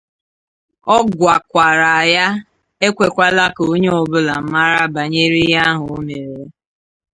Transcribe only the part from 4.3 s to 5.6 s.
mara banyere ihe